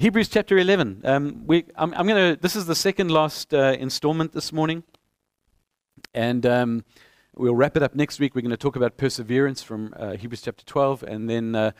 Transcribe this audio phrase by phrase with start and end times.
[0.00, 1.00] Hebrews chapter 11.
[1.02, 4.84] Um, we, I'm, I'm to, this is the second last uh, installment this morning.
[6.14, 6.84] And um,
[7.34, 8.36] we'll wrap it up next week.
[8.36, 11.02] We're going to talk about perseverance from uh, Hebrews chapter 12.
[11.02, 11.72] And then uh,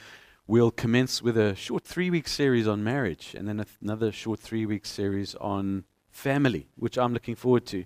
[0.49, 3.37] we'll commence with a short three week series on marriage.
[3.39, 7.85] And then another short three week series on family, which I'm looking forward to.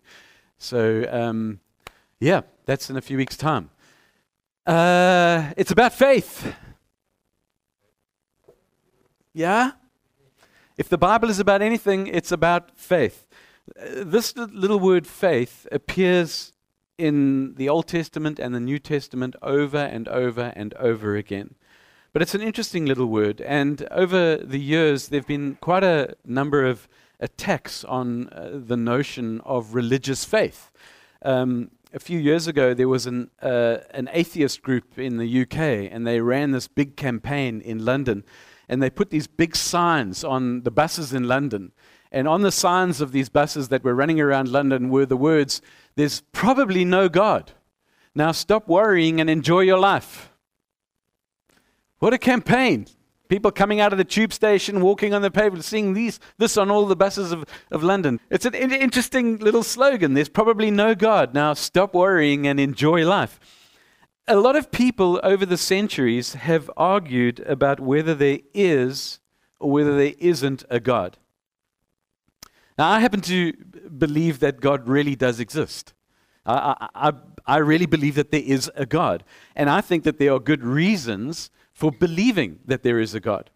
[0.57, 1.61] So, um,
[2.21, 3.69] yeah, that's in a few weeks' time.
[4.65, 6.55] Uh, it's about faith.
[9.35, 9.73] Yeah?
[10.79, 13.27] If the Bible is about anything, it's about faith.
[13.77, 16.53] This little word faith appears
[16.97, 21.57] in the Old Testament and the New Testament over and over and over again.
[22.15, 26.15] But it's an interesting little word, and over the years, there have been quite a
[26.27, 26.87] number of
[27.21, 30.71] attacks on uh, the notion of religious faith.
[31.23, 35.91] Um, a few years ago, there was an, uh, an atheist group in the UK,
[35.91, 38.25] and they ran this big campaign in London
[38.69, 41.73] and they put these big signs on the buses in London.
[42.11, 45.63] And on the signs of these buses that were running around London were the words,
[45.97, 47.53] There's probably no God.
[48.15, 50.31] Now stop worrying and enjoy your life.
[51.99, 52.87] What a campaign.
[53.29, 56.71] People coming out of the tube station, walking on the pavement, seeing these, this on
[56.71, 58.21] all the buses of, of London.
[58.29, 60.13] It's an interesting little slogan.
[60.13, 61.33] There's probably no God.
[61.33, 63.41] Now stop worrying and enjoy life
[64.29, 69.21] a lot of people over the centuries have argued about whether there is
[69.59, 71.19] or whether there isn't a God.
[72.79, 73.53] Now, I happen to
[73.97, 75.93] believe that God really does exist.
[76.47, 77.13] I, I,
[77.47, 79.25] I really believe that there is a God.
[79.55, 83.51] And I think that there are good reasons for believing that there is a God.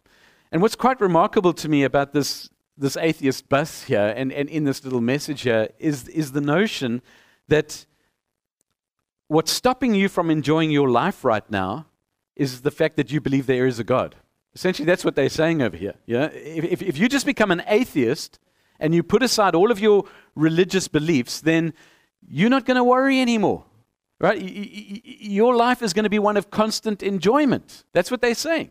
[0.52, 4.64] And what's quite remarkable to me about this, this atheist bus here and, and in
[4.64, 7.02] this little message here is, is the notion
[7.48, 7.86] that
[9.28, 11.86] what's stopping you from enjoying your life right now
[12.34, 14.16] is the fact that you believe there is a God.
[14.54, 15.94] Essentially, that's what they're saying over here.
[16.06, 16.26] Yeah?
[16.26, 18.38] If, if, if you just become an atheist
[18.78, 20.04] and you put aside all of your
[20.34, 21.74] religious beliefs, then
[22.26, 23.64] you're not going to worry anymore.
[24.18, 24.40] Right?
[24.40, 27.84] Your life is going to be one of constant enjoyment.
[27.92, 28.70] That's what they're saying.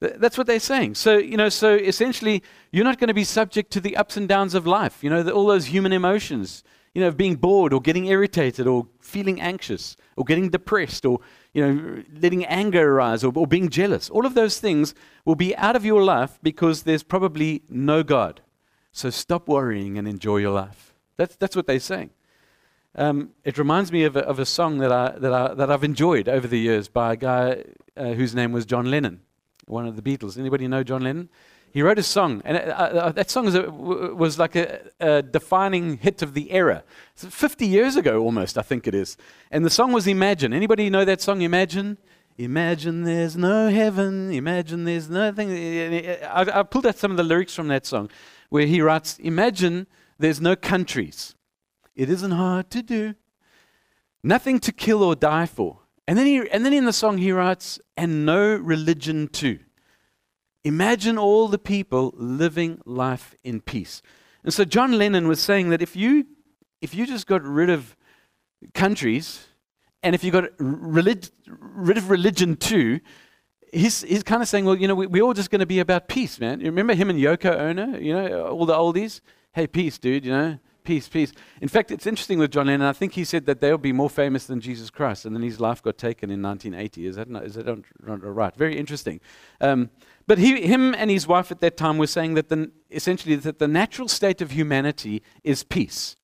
[0.00, 0.94] That's what they're saying.
[0.94, 4.28] So, you know, so essentially, you're not going to be subject to the ups and
[4.28, 6.62] downs of life, you know, the, all those human emotions
[6.98, 11.20] you know, of being bored or getting irritated or feeling anxious or getting depressed or,
[11.54, 14.10] you know, letting anger arise or, or being jealous.
[14.10, 18.40] All of those things will be out of your life because there's probably no God.
[18.90, 20.92] So stop worrying and enjoy your life.
[21.16, 22.10] That's, that's what they're saying.
[22.96, 25.84] Um, it reminds me of a, of a song that, I, that, I, that I've
[25.84, 27.62] enjoyed over the years by a guy
[27.96, 29.20] uh, whose name was John Lennon,
[29.66, 30.36] one of the Beatles.
[30.36, 31.28] Anybody know John Lennon?
[31.72, 35.98] He wrote a song, and uh, uh, that song a, was like a, a, defining
[35.98, 36.84] hit of the era.
[37.14, 39.16] 50 years ago, almost, I think it is.
[39.50, 40.52] And the song was Imagine.
[40.52, 41.98] Anybody know that song, Imagine?
[42.38, 44.32] Imagine there's no heaven.
[44.32, 45.50] Imagine there's nothing.
[45.50, 48.10] I, I pulled out some of the lyrics from that song
[48.48, 49.86] where he writes Imagine
[50.18, 51.34] there's no countries.
[51.94, 53.14] It isn't hard to do.
[54.22, 55.80] Nothing to kill or die for.
[56.06, 59.58] And then, he, and then in the song he writes, and no religion too.
[60.68, 64.02] Imagine all the people living life in peace.
[64.44, 66.26] And so John Lennon was saying that if you,
[66.82, 67.96] if you just got rid of
[68.74, 69.46] countries
[70.02, 73.00] and if you got relig- rid of religion too,
[73.72, 75.78] he's, he's kind of saying, well, you know, we, we're all just going to be
[75.78, 76.60] about peace, man.
[76.60, 79.22] You remember him and Yoko Ono, you know, all the oldies?
[79.52, 81.32] Hey, peace, dude, you know, peace, peace.
[81.62, 82.86] In fact, it's interesting with John Lennon.
[82.86, 85.60] I think he said that they'll be more famous than Jesus Christ, and then his
[85.60, 87.06] life got taken in 1980.
[87.06, 87.66] Is that, not, is that
[88.04, 88.54] not, right?
[88.54, 89.20] Very interesting.
[89.62, 89.88] Um,
[90.28, 93.58] but he, him and his wife at that time were saying that the, essentially that
[93.58, 96.16] the natural state of humanity is peace.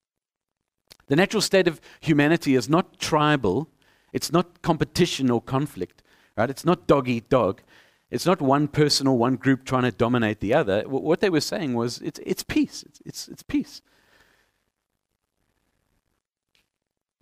[1.06, 3.70] The natural state of humanity is not tribal,
[4.12, 6.02] it's not competition or conflict,
[6.36, 6.50] right?
[6.50, 7.62] It's not dog eat dog.
[8.10, 10.82] It's not one person or one group trying to dominate the other.
[10.82, 12.84] What they were saying was it's, it's peace.
[12.86, 13.80] It's, it's, it's peace.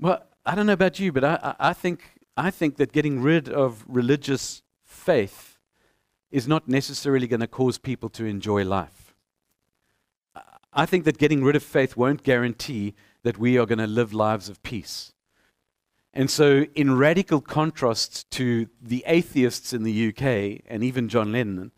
[0.00, 3.48] Well, I don't know about you, but I, I, think, I think that getting rid
[3.48, 5.51] of religious faith
[6.32, 9.14] is not necessarily going to cause people to enjoy life.
[10.72, 14.14] I think that getting rid of faith won't guarantee that we are going to live
[14.14, 15.12] lives of peace.
[16.14, 21.72] And so, in radical contrast to the atheists in the UK and even John Lennon,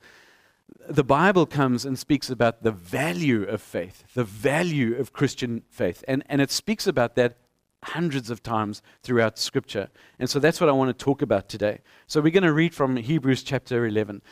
[0.89, 6.05] the Bible comes and speaks about the value of faith, the value of Christian faith.
[6.09, 7.37] And, and it speaks about that
[7.85, 9.89] hundreds of times throughout Scripture.
[10.19, 11.81] And so that's what I want to talk about today.
[12.07, 14.23] So we're going to read from Hebrews chapter 11.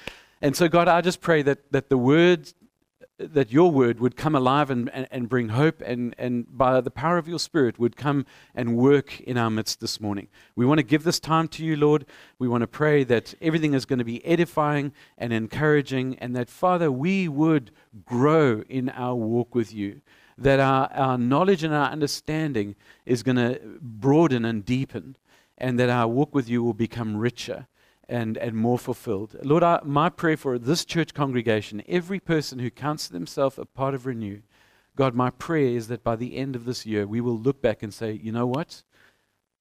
[0.40, 2.54] And so, God, I just pray that, that the words
[3.18, 6.90] that your word would come alive and, and, and bring hope and, and by the
[6.90, 10.28] power of your spirit would come and work in our midst this morning.
[10.56, 12.06] We want to give this time to you, Lord.
[12.38, 16.48] We want to pray that everything is going to be edifying and encouraging, and that,
[16.48, 17.70] Father, we would
[18.04, 20.00] grow in our walk with you.
[20.38, 22.74] That our, our knowledge and our understanding
[23.06, 25.16] is going to broaden and deepen,
[25.58, 27.66] and that our walk with you will become richer
[28.08, 29.36] and, and more fulfilled.
[29.42, 33.94] Lord, I, my prayer for this church congregation, every person who counts themselves a part
[33.94, 34.40] of Renew,
[34.96, 37.82] God, my prayer is that by the end of this year, we will look back
[37.82, 38.82] and say, you know what?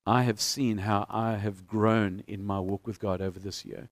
[0.06, 3.90] I have seen how I have grown in my walk with God over this year.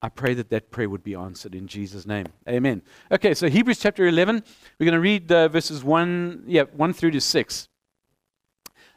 [0.00, 2.26] I pray that that prayer would be answered in Jesus' name.
[2.48, 2.82] Amen.
[3.10, 4.44] Okay, so Hebrews chapter 11,
[4.78, 7.68] we're going to read uh, verses 1, yeah, 1 through to 6.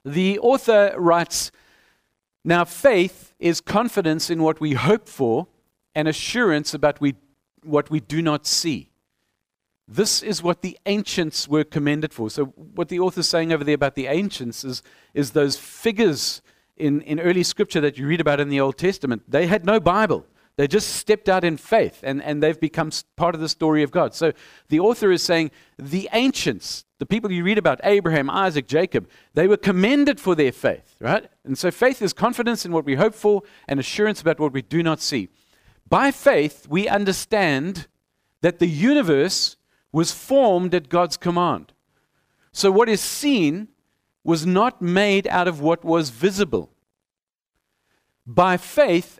[0.05, 1.51] The author writes,
[2.43, 5.47] now, faith is confidence in what we hope for
[5.93, 7.15] and assurance about we,
[7.63, 8.89] what we do not see.
[9.87, 12.29] This is what the ancients were commended for.
[12.29, 14.81] So, what the author's saying over there about the ancients is,
[15.13, 16.41] is those figures
[16.77, 19.23] in, in early scripture that you read about in the Old Testament.
[19.27, 20.25] They had no Bible,
[20.57, 23.91] they just stepped out in faith and, and they've become part of the story of
[23.91, 24.13] God.
[24.13, 24.33] So,
[24.69, 29.47] the author is saying the ancients, the people you read about, Abraham, Isaac, Jacob, they
[29.47, 31.27] were commended for their faith, right?
[31.43, 34.61] And so faith is confidence in what we hope for and assurance about what we
[34.61, 35.29] do not see.
[35.89, 37.87] By faith, we understand
[38.41, 39.57] that the universe
[39.91, 41.73] was formed at God's command.
[42.51, 43.69] So what is seen
[44.23, 46.69] was not made out of what was visible.
[48.27, 49.19] By faith,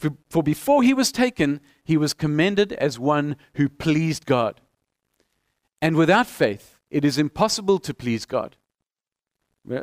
[0.00, 4.62] For, for, before he was taken, he was commended as one who pleased God.
[5.82, 8.56] And without faith, it is impossible to please God.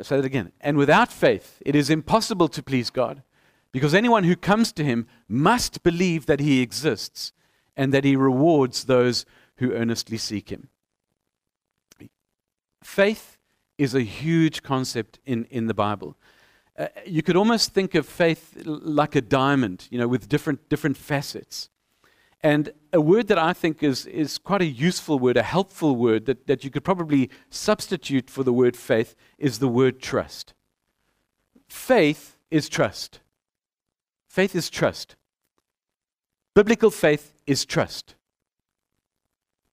[0.02, 0.50] Say that again.
[0.60, 3.22] And without faith, it is impossible to please God
[3.70, 7.32] because anyone who comes to him must believe that he exists
[7.76, 9.24] and that he rewards those
[9.58, 10.68] who earnestly seek him.
[12.82, 13.38] Faith
[13.78, 16.16] is a huge concept in, in the Bible.
[16.78, 20.96] Uh, you could almost think of faith like a diamond, you know, with different, different
[20.96, 21.70] facets.
[22.40, 26.26] And a word that I think is, is quite a useful word, a helpful word
[26.26, 30.54] that, that you could probably substitute for the word faith is the word trust.
[31.68, 33.18] Faith is trust.
[34.28, 35.16] Faith is trust.
[36.54, 38.14] Biblical faith is trust.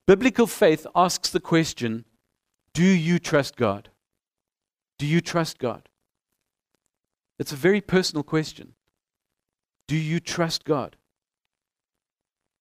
[0.07, 2.05] Biblical faith asks the question
[2.73, 3.89] Do you trust God?
[4.97, 5.87] Do you trust God?
[7.37, 8.73] It's a very personal question.
[9.87, 10.95] Do you trust God?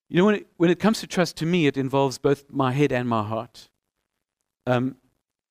[0.09, 2.73] You know, when it, when it comes to trust, to me, it involves both my
[2.73, 3.69] head and my heart.
[4.67, 4.97] Um,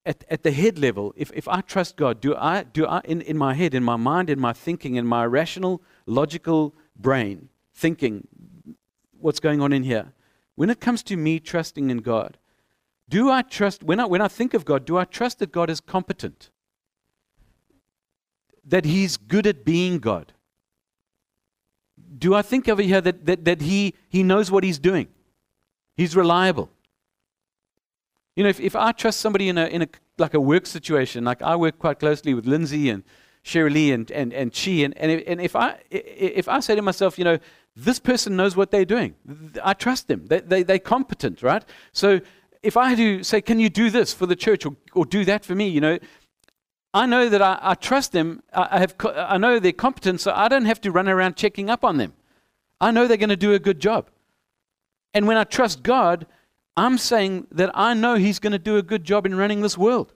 [0.06, 3.22] at, at the head level, if, if I trust God, do I, do I in,
[3.22, 8.28] in my head, in my mind, in my thinking, in my rational, logical brain, thinking,
[9.18, 10.14] what's going on in here?
[10.56, 12.38] When it comes to me trusting in God,
[13.10, 15.70] do I trust, when I, when I think of God, do I trust that God
[15.70, 16.50] is competent?
[18.66, 20.34] That He's good at being God?
[22.18, 25.08] do I think over here that, that, that he, he knows what he's doing?
[25.98, 26.70] He's reliable.
[28.36, 31.24] You know, if, if I trust somebody in a, in a like a work situation,
[31.24, 33.04] like I work quite closely with Lindsay and
[33.42, 36.82] Shirley and, and, and Chi, and, and, if, and if, I, if I say to
[36.82, 37.40] myself, you know,
[37.76, 39.16] this person knows what they're doing,
[39.64, 40.26] I trust them.
[40.28, 41.66] They, they, they're competent, right?
[41.92, 42.22] So
[42.62, 45.26] if I had to say, can you do this for the church or, or do
[45.26, 46.00] that for me, you know,
[46.94, 48.44] I know that I, I trust them.
[48.54, 51.70] I, I, have, I know they're competent, so I don't have to run around checking
[51.70, 52.14] up on them.
[52.80, 54.10] I know they're going to do a good job.
[55.14, 56.28] And when I trust God,
[56.76, 59.78] I'm saying that I know He's going to do a good job in running this
[59.78, 60.14] world.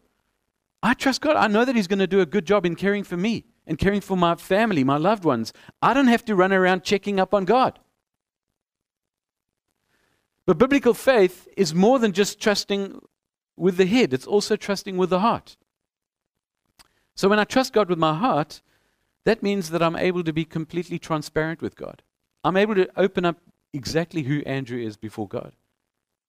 [0.83, 1.35] I trust God.
[1.35, 3.77] I know that He's going to do a good job in caring for me and
[3.77, 5.53] caring for my family, my loved ones.
[5.81, 7.79] I don't have to run around checking up on God.
[10.45, 13.01] But biblical faith is more than just trusting
[13.57, 15.57] with the head, it's also trusting with the heart.
[17.17, 18.61] So when I trust God with my heart,
[19.25, 22.03] that means that I'm able to be completely transparent with God.
[22.43, 23.37] I'm able to open up
[23.73, 25.55] exactly who Andrew is before God.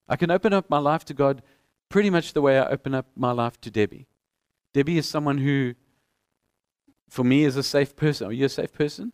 [0.08, 1.42] I can open up my life to God
[1.90, 4.06] pretty much the way I open up my life to Debbie.
[4.72, 5.74] Debbie is someone who,
[7.10, 8.28] for me, is a safe person.
[8.28, 9.12] Are you a safe person?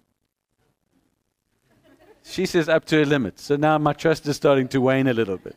[2.22, 3.40] She says up to a limit.
[3.40, 5.56] So now my trust is starting to wane a little bit.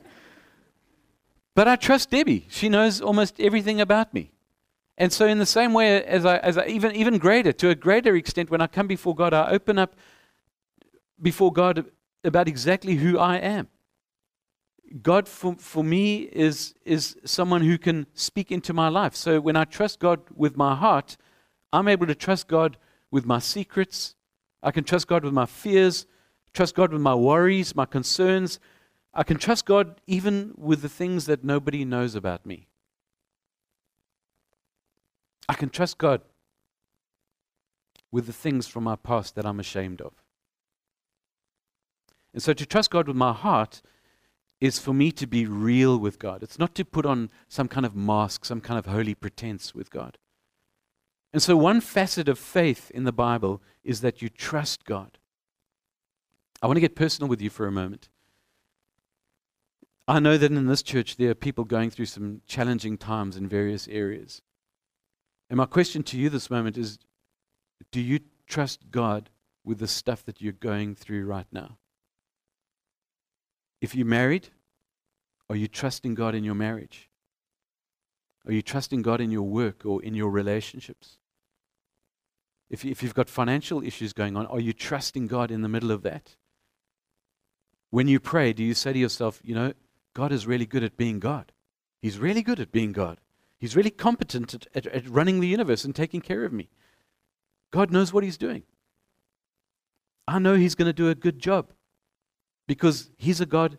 [1.54, 2.48] But I trust Debbie.
[2.50, 4.32] She knows almost everything about me.
[4.98, 7.75] And so, in the same way as I, as I even, even greater, to a
[7.75, 9.96] greater extent, when I come before God, I open up
[11.22, 11.86] before God
[12.24, 13.68] about exactly who I am.
[15.01, 19.16] God for, for me is, is someone who can speak into my life.
[19.16, 21.18] So when I trust God with my heart,
[21.74, 22.77] I'm able to trust God
[23.12, 24.16] with my secrets.
[24.63, 26.06] I can trust God with my fears,
[26.54, 28.60] trust God with my worries, my concerns.
[29.13, 32.68] I can trust God even with the things that nobody knows about me.
[35.50, 36.22] I can trust God
[38.12, 40.13] with the things from my past that I'm ashamed of.
[42.34, 43.82] And so to trust God with my heart
[44.60, 46.44] is for me to be real with God.
[46.44, 49.89] It's not to put on some kind of mask, some kind of holy pretense with
[49.89, 50.18] God.
[51.34, 55.18] And so, one facet of faith in the Bible is that you trust God.
[56.62, 58.10] I want to get personal with you for a moment.
[60.08, 63.48] I know that in this church there are people going through some challenging times in
[63.48, 64.42] various areas.
[65.50, 67.00] And my question to you this moment is
[67.92, 69.30] do you trust God
[69.63, 71.77] with the stuff that you're going through right now?
[73.82, 74.50] If you're married,
[75.50, 77.10] are you trusting God in your marriage?
[78.46, 81.18] Are you trusting God in your work or in your relationships?
[82.70, 85.92] If, if you've got financial issues going on, are you trusting God in the middle
[85.92, 86.36] of that?
[87.89, 89.74] When you pray, do you say to yourself, you know,
[90.13, 91.51] God is really good at being God?
[92.01, 93.20] He's really good at being God.
[93.60, 96.70] He's really competent at, at, at running the universe and taking care of me.
[97.72, 98.64] God knows what He's doing.
[100.28, 101.72] I know He's going to do a good job
[102.68, 103.78] because He's a God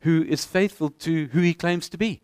[0.00, 2.22] who is faithful to who He claims to be.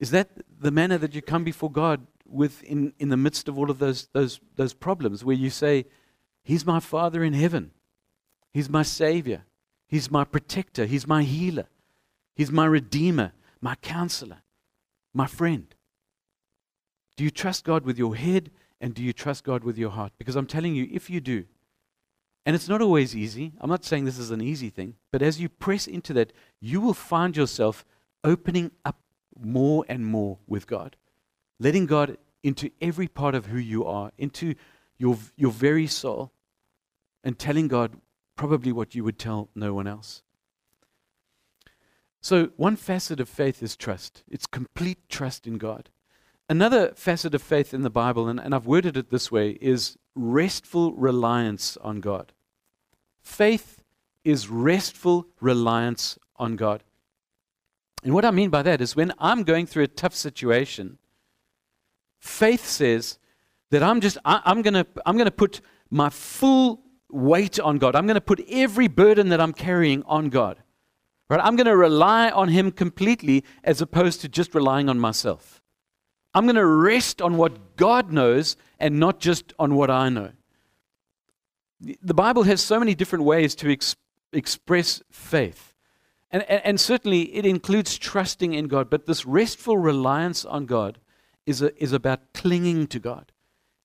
[0.00, 0.30] Is that
[0.60, 3.78] the manner that you come before God with in, in the midst of all of
[3.78, 5.86] those, those, those problems where you say,
[6.42, 7.72] He's my Father in heaven,
[8.52, 9.44] He's my Savior,
[9.86, 11.66] He's my protector, He's my healer,
[12.34, 14.38] He's my Redeemer, my counselor,
[15.18, 15.74] my friend?
[17.16, 20.12] Do you trust God with your head and do you trust God with your heart?
[20.16, 21.44] Because I'm telling you, if you do,
[22.46, 25.40] and it's not always easy, I'm not saying this is an easy thing, but as
[25.40, 27.84] you press into that, you will find yourself
[28.22, 29.00] opening up
[29.36, 30.96] more and more with God,
[31.58, 34.54] letting God into every part of who you are, into
[34.98, 36.30] your, your very soul,
[37.24, 37.96] and telling God
[38.36, 40.22] probably what you would tell no one else.
[42.20, 44.24] So, one facet of faith is trust.
[44.28, 45.88] It's complete trust in God.
[46.48, 49.96] Another facet of faith in the Bible, and, and I've worded it this way, is
[50.14, 52.32] restful reliance on God.
[53.20, 53.82] Faith
[54.24, 56.82] is restful reliance on God.
[58.02, 60.98] And what I mean by that is when I'm going through a tough situation,
[62.18, 63.18] faith says
[63.70, 65.60] that I'm just, I, am going to I'm going to put
[65.90, 67.94] my full weight on God.
[67.94, 70.62] I'm going to put every burden that I'm carrying on God.
[71.28, 71.40] Right?
[71.42, 75.62] I'm going to rely on Him completely as opposed to just relying on myself.
[76.34, 80.32] I'm going to rest on what God knows and not just on what I know.
[81.80, 83.96] The Bible has so many different ways to ex-
[84.32, 85.74] express faith.
[86.30, 90.98] And, and, and, certainly it includes trusting in God, but this restful reliance on God
[91.46, 93.32] is, a, is about clinging to God.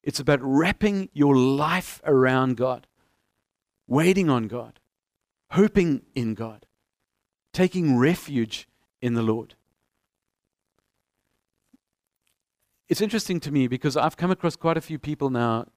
[0.02, 2.88] It's about wrapping your life around God,
[3.88, 4.80] waiting on God,
[5.52, 6.66] hoping in God
[7.54, 8.68] taking refuge
[9.02, 9.56] in the Lord.
[12.90, 15.68] It's interesting to me because I've come across quite a few people now.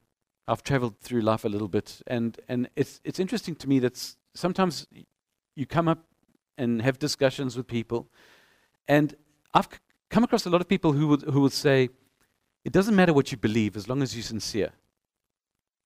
[0.49, 4.15] I've traveled through life a little bit, and, and it's, it's interesting to me that
[4.35, 4.87] sometimes
[5.57, 6.05] you come up
[6.57, 8.09] and have discussions with people,
[8.87, 9.15] and
[9.55, 9.69] I've
[10.09, 11.89] come across a lot of people who would, who would say,
[12.65, 14.71] It doesn't matter what you believe as long as you're sincere.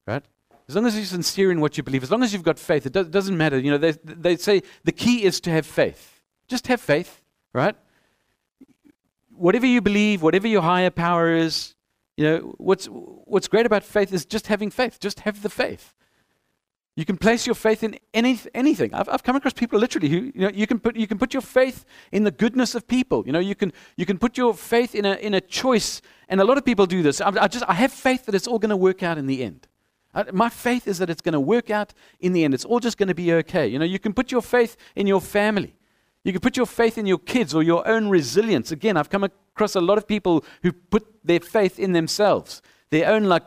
[0.07, 0.25] Right?
[0.71, 2.87] As long as you're sincere in what you believe, as long as you've got faith,
[2.87, 3.59] it, do- doesn't matter.
[3.59, 6.21] You know, they, they say the key is to have faith.
[6.47, 7.23] Just have faith,
[7.53, 7.75] right?
[9.35, 11.75] Whatever you believe, whatever your higher power is,
[12.17, 15.01] you know, what's, what's great about faith is just having faith.
[15.01, 15.93] Just have the faith.
[16.95, 18.95] You can place your faith in any, anything.
[18.95, 21.35] I've, I've come across people literally who, you know, you can, put, you can put
[21.35, 23.25] your faith in the goodness of people.
[23.27, 26.01] You know, you can, you can put your faith in a, in a choice.
[26.29, 27.21] And a lot of people do this.
[27.21, 29.43] I, I just, I have faith that it's all going to work out in the
[29.43, 29.67] end.
[30.33, 32.55] My faith is that it's going to work out in the end.
[32.55, 33.67] It's all just going to be okay.
[33.69, 35.75] You know, you can put your faith in your family.
[36.25, 38.73] You can put your faith in your kids or your own resilience.
[38.73, 43.11] Again, I've come across a lot of people who put their faith in themselves, their
[43.11, 43.45] own like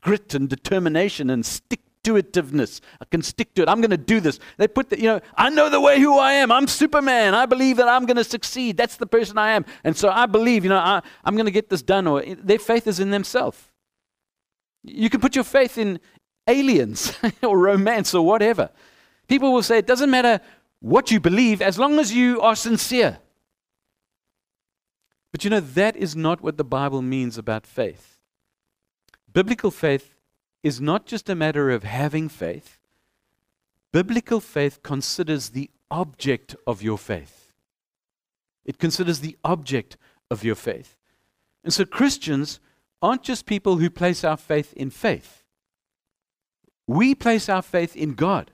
[0.00, 2.80] grit and determination and stick to itiveness.
[3.00, 3.68] I can stick to it.
[3.68, 4.38] I'm going to do this.
[4.56, 6.50] They put the, you know, I know the way who I am.
[6.50, 7.34] I'm Superman.
[7.34, 8.76] I believe that I'm going to succeed.
[8.76, 9.64] That's the person I am.
[9.84, 12.06] And so I believe, you know, I, I'm going to get this done.
[12.06, 13.58] Or eh, their faith is in themselves.
[14.86, 16.00] You can put your faith in
[16.46, 17.12] aliens
[17.42, 18.70] or romance or whatever.
[19.28, 20.40] People will say it doesn't matter
[20.80, 23.18] what you believe as long as you are sincere.
[25.32, 28.18] But you know, that is not what the Bible means about faith.
[29.32, 30.14] Biblical faith
[30.62, 32.78] is not just a matter of having faith,
[33.92, 37.52] biblical faith considers the object of your faith.
[38.64, 39.96] It considers the object
[40.30, 40.96] of your faith.
[41.62, 42.60] And so Christians
[43.02, 45.42] aren't just people who place our faith in faith,
[46.86, 48.52] we place our faith in God.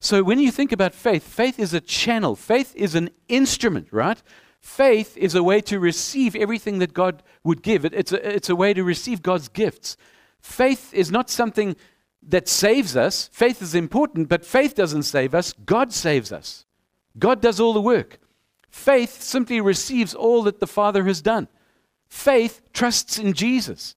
[0.00, 4.22] So when you think about faith, faith is a channel, faith is an instrument, right?
[4.60, 7.84] Faith is a way to receive everything that God would give.
[7.84, 9.96] It, it's, a, it's a way to receive God's gifts.
[10.40, 11.76] Faith is not something
[12.22, 13.28] that saves us.
[13.32, 15.52] Faith is important, but faith doesn't save us.
[15.52, 16.64] God saves us.
[17.18, 18.18] God does all the work.
[18.70, 21.48] Faith simply receives all that the Father has done.
[22.08, 23.96] Faith trusts in Jesus.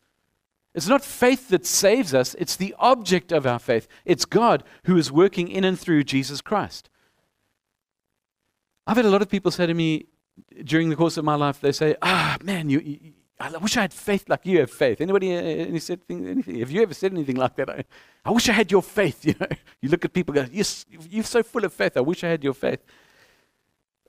[0.74, 3.88] It's not faith that saves us, it's the object of our faith.
[4.06, 6.90] It's God who is working in and through Jesus Christ.
[8.86, 10.06] I've had a lot of people say to me
[10.64, 13.82] during the course of my life, they say, Ah, man, you, you I wish I
[13.82, 15.00] had faith like you have faith.
[15.00, 16.60] Anybody uh, any said anything?
[16.60, 17.70] Have you ever said anything like that?
[17.70, 17.84] I,
[18.26, 19.26] I wish I had your faith.
[19.26, 19.48] You know,
[19.82, 21.98] you look at people, go, yes, you're so full of faith.
[21.98, 22.84] I wish I had your faith.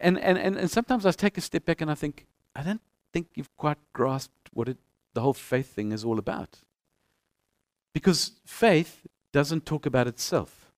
[0.00, 2.80] And, and, and, and sometimes I take a step back and I think, I don't
[3.12, 4.78] think you've quite grasped what it
[5.14, 6.60] the whole faith thing is all about.
[7.92, 10.70] Because faith doesn't talk about itself.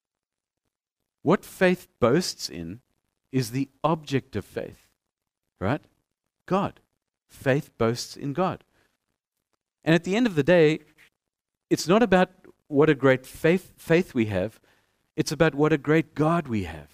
[1.23, 2.81] What faith boasts in
[3.33, 4.89] is the object of faith,
[5.61, 5.83] right?
[6.47, 6.81] God.
[7.29, 8.65] Faith boasts in God.
[9.85, 10.81] And at the end of the day,
[11.69, 12.31] it's not about
[12.69, 14.59] what a great faith, faith we have,
[15.17, 16.89] it's about what a great God we have.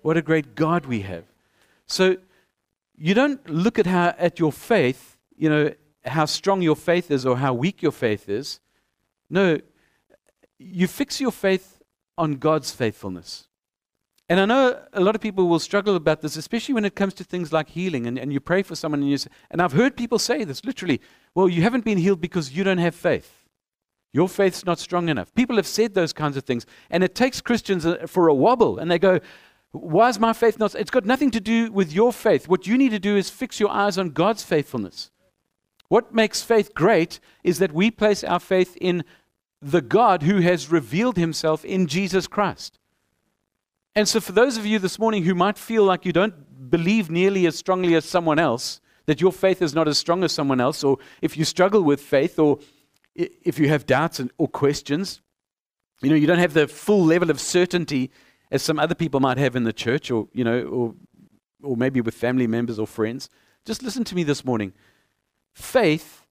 [0.00, 1.24] What a great God we have.
[1.86, 2.16] So
[2.98, 5.72] you don't look at how at your faith, you know,
[6.04, 8.60] how strong your faith is or how weak your faith is.
[9.30, 9.60] No,
[10.58, 11.82] you fix your faith
[12.16, 13.46] on God's faithfulness.
[14.30, 17.14] And I know a lot of people will struggle about this, especially when it comes
[17.14, 18.06] to things like healing.
[18.06, 20.64] And, and you pray for someone, and, you say, and I've heard people say this
[20.64, 21.00] literally
[21.34, 23.38] well, you haven't been healed because you don't have faith.
[24.12, 25.32] Your faith's not strong enough.
[25.34, 26.66] People have said those kinds of things.
[26.90, 28.78] And it takes Christians uh, for a wobble.
[28.78, 29.20] And they go,
[29.72, 30.74] why is my faith not?
[30.74, 32.48] It's got nothing to do with your faith.
[32.48, 35.10] What you need to do is fix your eyes on God's faithfulness.
[35.88, 39.04] What makes faith great is that we place our faith in
[39.60, 42.78] the God who has revealed himself in Jesus Christ.
[43.94, 47.10] And so, for those of you this morning who might feel like you don't believe
[47.10, 50.60] nearly as strongly as someone else, that your faith is not as strong as someone
[50.60, 52.58] else, or if you struggle with faith, or
[53.14, 55.20] if you have doubts or questions,
[56.02, 58.10] you know, you don't have the full level of certainty
[58.50, 60.94] as some other people might have in the church, or, you know, or,
[61.62, 63.28] or maybe with family members or friends,
[63.64, 64.72] just listen to me this morning.
[65.52, 66.22] Faith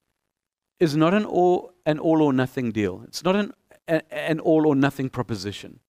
[0.80, 3.04] is not an all, an all or nothing deal.
[3.08, 3.54] It's not an,
[3.88, 5.80] an all or nothing proposition.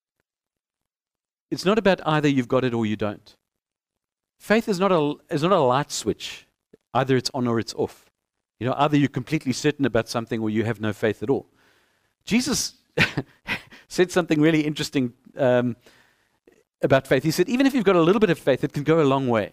[1.51, 3.37] It's not about either you've got it or you don't.
[4.39, 6.47] Faith is not a, is not a light switch.
[6.95, 8.11] Either it's on or it's off.
[8.61, 11.47] You know, either you're completely certain about something or you have no faith at all.
[12.25, 12.75] Jesus
[13.89, 15.77] said something really interesting um,
[16.83, 17.23] about faith.
[17.23, 19.05] He said, even if you've got a little bit of faith, it can go a
[19.05, 19.53] long way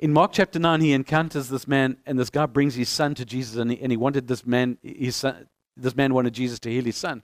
[0.00, 3.24] in Mark chapter 9, he encounters this man, and this guy brings his son to
[3.24, 5.46] Jesus, and he, and he wanted this man, his son,
[5.76, 7.22] this man wanted Jesus to heal his son.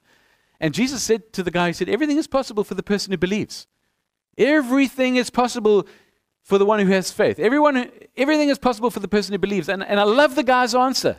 [0.60, 3.16] And Jesus said to the guy, He said, Everything is possible for the person who
[3.16, 3.66] believes.
[4.36, 5.86] Everything is possible
[6.42, 7.38] for the one who has faith.
[7.38, 9.68] Everyone, everything is possible for the person who believes.
[9.70, 11.16] And, and I love the guy's answer.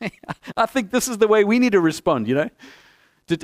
[0.56, 2.50] I think this is the way we need to respond, you know.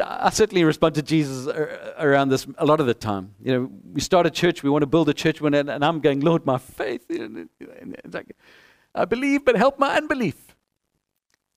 [0.02, 3.34] I certainly respond to Jesus uh, around this a lot of the time.
[3.42, 6.20] You know, we start a church, we want to build a church, and I'm going,
[6.20, 7.06] Lord, my faith.
[7.08, 8.36] It's Like,
[8.94, 10.56] I believe, but help my unbelief.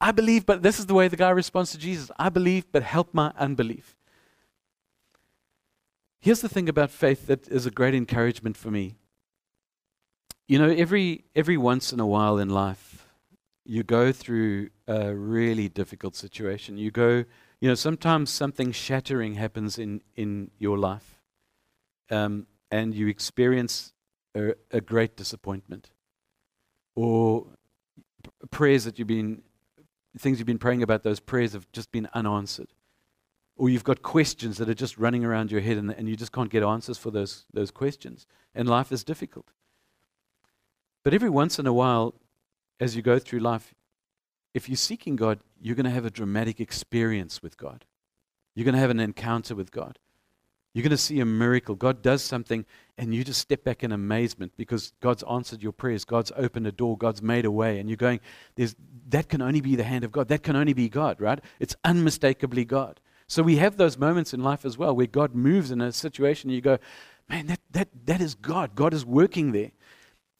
[0.02, 2.10] I believe, but this is the way the guy responds to Jesus.
[2.18, 3.96] I believe, but help my unbelief.
[6.22, 8.96] Here's the thing about faith that is a great encouragement for me.
[10.48, 13.08] You know, every every once in a while in life,
[13.65, 16.78] you go through a really difficult situation.
[16.78, 17.26] You go
[17.62, 21.19] you know, sometimes something shattering happens in, in your life,
[22.10, 23.93] um, and you experience
[24.36, 25.91] a, a great disappointment,
[26.95, 27.48] or
[28.50, 29.41] prayers that you've been,
[30.17, 32.69] things you've been praying about, those prayers have just been unanswered,
[33.58, 36.32] or you've got questions that are just running around your head, and, and you just
[36.32, 39.52] can't get answers for those those questions, and life is difficult.
[41.04, 42.13] But every once in a while,
[42.80, 43.74] as you go through life,
[44.54, 47.86] if you're seeking God, you're going to have a dramatic experience with God.
[48.56, 50.00] You're going to have an encounter with God.
[50.74, 51.76] You're going to see a miracle.
[51.76, 52.66] God does something,
[52.98, 56.06] and you just step back in amazement because God's answered your prayers.
[56.06, 56.98] God's opened a door.
[56.98, 57.80] God's made a way.
[57.80, 58.20] And you're going,
[58.56, 58.76] There's,
[59.10, 60.28] that can only be the hand of God.
[60.28, 61.40] That can only be God, right?
[61.60, 63.00] It's unmistakably God.
[63.28, 66.50] So we have those moments in life as well where God moves in a situation.
[66.50, 66.78] And you go,
[67.30, 68.76] Man, that, that, that is God.
[68.76, 69.72] God is working there.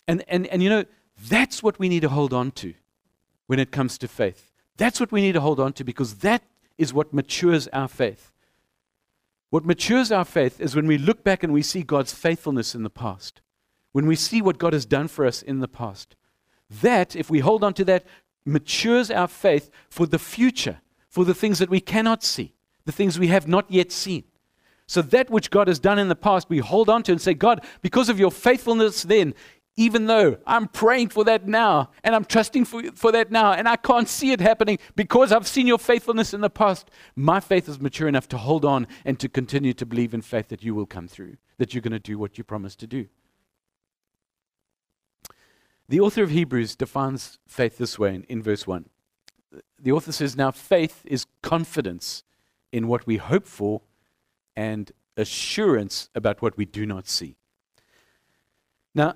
[0.08, 0.86] And, and, and you know,
[1.28, 2.74] That's what we need to hold on to
[3.50, 4.52] when it comes to faith.
[4.78, 6.44] That's what we need to hold on to because that
[6.78, 8.32] is what matures our faith.
[9.50, 12.84] What matures our faith is when we look back and we see God's faithfulness in
[12.84, 13.42] the past,
[13.92, 16.16] when we see what God has done for us in the past.
[16.70, 18.06] That, if we hold on to that,
[18.46, 22.54] matures our faith for the future, for the things that we cannot see,
[22.86, 24.26] the things we have not yet seen.
[24.86, 27.34] So, that which God has done in the past, we hold on to and say,
[27.34, 29.34] God, because of your faithfulness then,
[29.80, 33.66] even though I'm praying for that now and I'm trusting for, for that now and
[33.66, 37.70] I can't see it happening because I've seen your faithfulness in the past, my faith
[37.70, 40.76] is mature enough to hold on and to continue to believe in faith that you
[40.76, 43.08] will come through, that you're going to do what you promised to do.
[45.88, 48.84] The author of Hebrews defines faith this way in, in verse 1.
[49.80, 52.26] The author says, Now faith is confidence
[52.74, 53.82] in what we hope for
[54.58, 57.38] and assurance about what we do not see.
[58.94, 59.16] Now,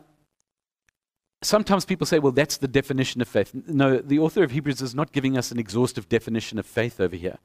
[1.45, 3.53] sometimes people say, well, that's the definition of faith.
[3.53, 7.15] No, the author of Hebrews is not giving us an exhaustive definition of faith over
[7.15, 7.38] here.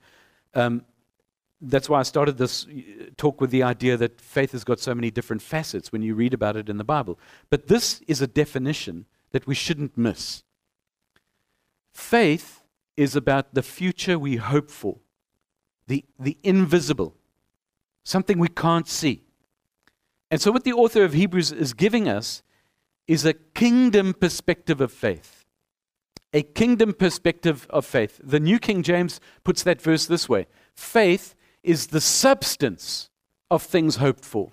[0.55, 0.85] Um,
[1.61, 2.67] that's why I started this
[3.17, 6.33] talk with the idea that faith has got so many different facets when you read
[6.33, 7.19] about it in the Bible.
[7.51, 10.45] But this is a definition that we shouldn't miss.
[11.93, 12.63] Faith
[12.97, 14.99] is about the future we hope for,
[15.89, 17.17] the, the invisible,
[18.05, 19.23] something we can't see.
[20.31, 22.43] And so, what the author of Hebrews is giving us
[23.09, 25.47] is a kingdom perspective of faith.
[26.35, 28.21] A kingdom perspective of faith.
[28.23, 33.09] The New King James puts that verse this way Faith is the substance
[33.51, 34.53] of things hoped for,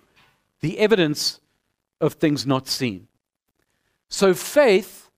[0.61, 1.41] the evidence
[1.99, 3.07] of things not seen.
[4.07, 5.09] So faith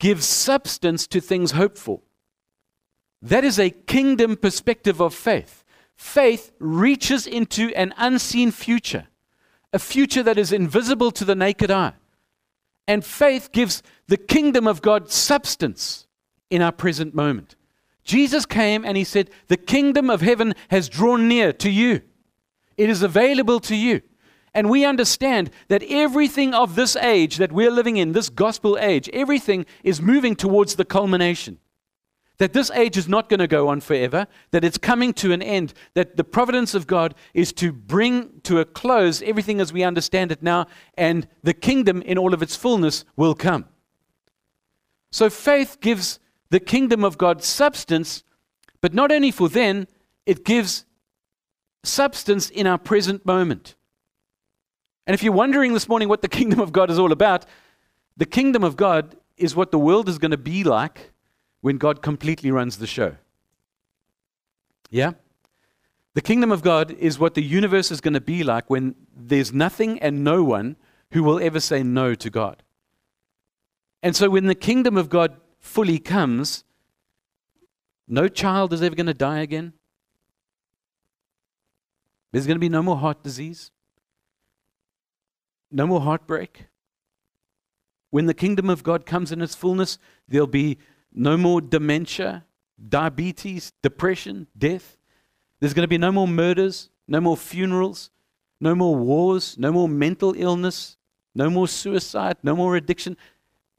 [0.00, 2.00] gives substance to things hoped for.
[3.22, 5.64] That is a kingdom perspective of faith.
[5.96, 9.08] Faith reaches into an unseen future,
[9.72, 11.94] a future that is invisible to the naked eye.
[12.88, 16.06] And faith gives the kingdom of God substance
[16.50, 17.54] in our present moment.
[18.02, 22.00] Jesus came and he said, The kingdom of heaven has drawn near to you.
[22.78, 24.00] It is available to you.
[24.54, 29.10] And we understand that everything of this age that we're living in, this gospel age,
[29.12, 31.58] everything is moving towards the culmination
[32.38, 35.42] that this age is not going to go on forever, that it's coming to an
[35.42, 39.82] end, that the providence of God is to bring to a close everything as we
[39.82, 43.66] understand it now, and the kingdom in all of its fullness will come.
[45.10, 46.20] So faith gives
[46.50, 48.22] the kingdom of God substance,
[48.80, 49.88] but not only for then,
[50.24, 50.84] it gives
[51.82, 53.74] substance in our present moment.
[55.06, 57.46] And if you're wondering this morning what the kingdom of God is all about,
[58.16, 61.12] the kingdom of God is what the world is going to be like
[61.60, 63.16] when God completely runs the show.
[64.90, 65.12] Yeah?
[66.14, 69.52] The kingdom of God is what the universe is going to be like when there's
[69.52, 70.76] nothing and no one
[71.12, 72.62] who will ever say no to God.
[74.02, 76.64] And so when the kingdom of God fully comes,
[78.06, 79.74] no child is ever going to die again.
[82.32, 83.70] There's going to be no more heart disease,
[85.70, 86.66] no more heartbreak.
[88.10, 90.78] When the kingdom of God comes in its fullness, there'll be
[91.12, 92.44] no more dementia,
[92.88, 94.96] diabetes, depression, death.
[95.60, 98.10] There's going to be no more murders, no more funerals,
[98.60, 100.96] no more wars, no more mental illness,
[101.34, 103.16] no more suicide, no more addiction.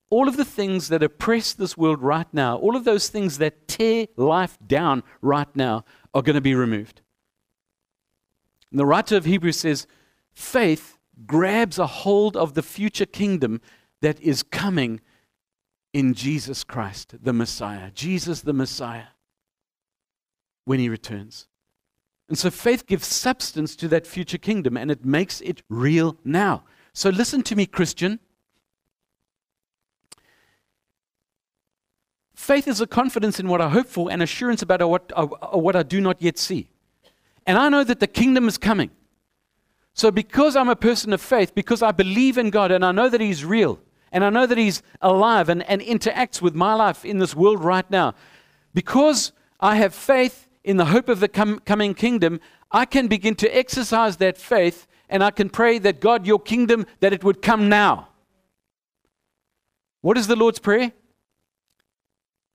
[0.10, 3.68] All of the things that oppress this world right now, all of those things that
[3.68, 7.02] tear life down right now, are going to be removed.
[8.72, 9.88] And the writer of Hebrews says,
[10.34, 13.62] faith grabs a hold of the future kingdom
[14.02, 15.02] that is coming
[15.94, 17.92] in Jesus Christ, the Messiah.
[17.92, 19.08] Jesus, the Messiah,
[20.66, 21.48] when he returns.
[22.28, 26.64] And so faith gives substance to that future kingdom and it makes it real now.
[26.94, 28.20] So listen to me, Christian.
[32.36, 35.76] Faith is a confidence in what I hope for and assurance about what, uh, what
[35.76, 36.70] I do not yet see.
[37.46, 38.92] And I know that the kingdom is coming.
[39.94, 43.10] So, because I'm a person of faith, because I believe in God and I know
[43.10, 43.80] that He's real,
[44.12, 47.64] and I know that He's alive and, and interacts with my life in this world
[47.64, 48.16] right now.
[48.74, 52.40] Because I have faith in the hope of the com- coming kingdom,
[52.72, 56.86] I can begin to exercise that faith and I can pray that God, your kingdom,
[57.00, 58.10] that it would come now.
[60.02, 60.94] What is the Lord's Prayer?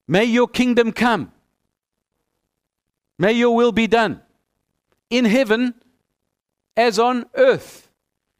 [0.06, 1.32] May your kingdom come.
[3.18, 4.22] May your will be done
[5.10, 5.74] in heaven
[6.76, 7.90] as on earth.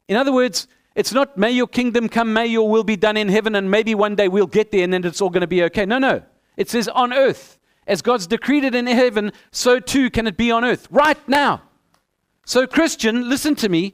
[0.07, 3.27] In other words, it's not, may your kingdom come, may your will be done in
[3.27, 5.61] heaven, and maybe one day we'll get there and then it's all going to be
[5.63, 5.85] okay.
[5.85, 6.23] No, no.
[6.57, 7.59] It says on earth.
[7.87, 11.61] As God's decreed it in heaven, so too can it be on earth, right now.
[12.45, 13.93] So, Christian, listen to me.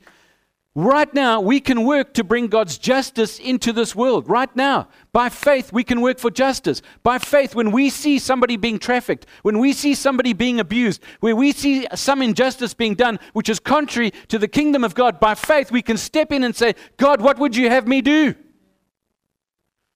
[0.74, 4.30] Right now, we can work to bring God's justice into this world.
[4.30, 6.82] Right now, by faith, we can work for justice.
[7.04, 11.36] By faith, when we see somebody being trafficked, when we see somebody being abused, where
[11.36, 15.36] we see some injustice being done, which is contrary to the kingdom of God, by
[15.36, 18.34] faith, we can step in and say, God, what would you have me do?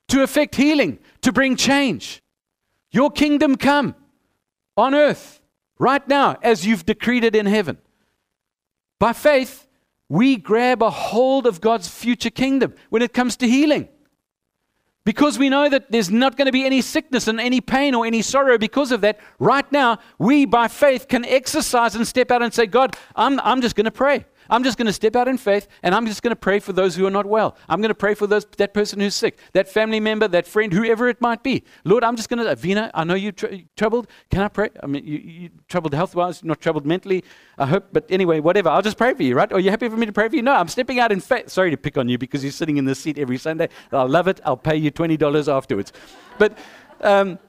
[0.10, 2.22] To effect healing, to bring change.
[2.92, 3.96] Your kingdom come
[4.76, 5.40] on earth
[5.80, 7.78] right now as you've decreed it in heaven.
[9.00, 9.68] By faith,
[10.16, 13.90] we grab a hold of God's future kingdom when it comes to healing.
[15.04, 18.06] Because we know that there's not going to be any sickness and any pain or
[18.06, 22.42] any sorrow because of that, right now, we by faith can exercise and step out
[22.42, 24.26] and say, God, I'm, I'm just going to pray.
[24.50, 26.74] I'm just going to step out in faith and I'm just going to pray for
[26.74, 27.58] those who are not well.
[27.70, 30.72] I'm going to pray for those, that person who's sick, that family member, that friend,
[30.72, 31.64] whoever it might be.
[31.84, 34.08] Lord, I'm just going to, Vina, I know you're tr- troubled.
[34.30, 34.70] Can I pray?
[34.82, 37.24] I mean, you, you troubled health wise, not troubled mentally,
[37.58, 37.88] I hope.
[37.92, 38.70] But anyway, whatever.
[38.70, 39.52] I'll just pray for you, right?
[39.52, 40.42] Are you happy for me to pray for you?
[40.42, 41.50] No, I'm stepping out in faith.
[41.50, 43.70] Sorry to pick on you because you're sitting in this seat every Sunday.
[43.92, 44.42] I love it.
[44.46, 45.94] I'll pay you $20 afterwards.
[46.38, 46.58] But
[47.02, 47.40] um,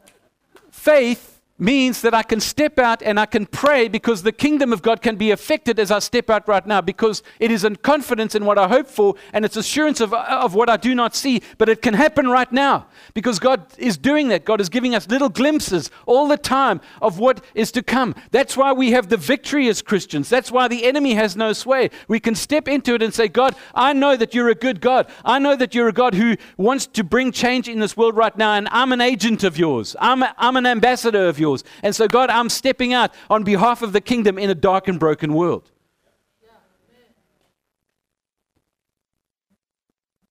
[0.70, 4.82] faith means that I can step out and I can pray because the kingdom of
[4.82, 8.34] God can be affected as I step out right now because it is in confidence
[8.34, 11.42] in what I hope for and it's assurance of, of what I do not see,
[11.56, 14.44] but it can happen right now because God is doing that.
[14.44, 18.14] God is giving us little glimpses all the time of what is to come.
[18.30, 20.28] That's why we have the victory as Christians.
[20.28, 21.90] That's why the enemy has no sway.
[22.06, 25.08] We can step into it and say, God, I know that you're a good God.
[25.24, 28.36] I know that you're a God who wants to bring change in this world right
[28.36, 29.96] now, and I'm an agent of yours.
[30.00, 31.64] I'm, a, I'm an ambassador of yours yours.
[31.82, 34.98] And so, God, I'm stepping out on behalf of the kingdom in a dark and
[34.98, 35.70] broken world.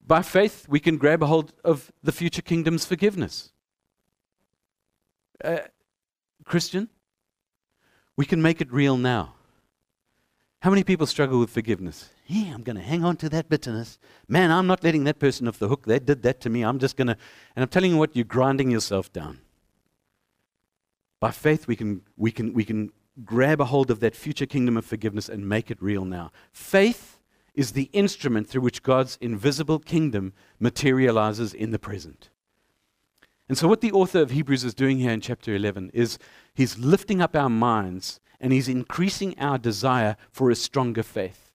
[0.08, 3.52] By faith, we can grab a hold of the future kingdom's forgiveness.
[5.44, 5.66] Uh,
[6.44, 6.90] Christian,
[8.16, 9.34] we can make it real now.
[10.62, 12.10] How many people struggle with forgiveness?
[12.28, 14.00] Yeah, I'm going to hang on to that bitterness.
[14.28, 15.86] Man, I'm not letting that person off the hook.
[15.86, 16.64] They did that to me.
[16.64, 17.18] I'm just going to,
[17.56, 19.40] and I'm telling you what, you're grinding yourself down.
[21.26, 22.92] By faith, we can, we, can, we can
[23.24, 26.32] grab a hold of that future kingdom of forgiveness and make it real now.
[26.52, 27.18] Faith
[27.56, 32.30] is the instrument through which God's invisible kingdom materializes in the present.
[33.50, 36.20] And so, what the author of Hebrews is doing here in chapter 11 is
[36.54, 41.52] he's lifting up our minds and he's increasing our desire for a stronger faith.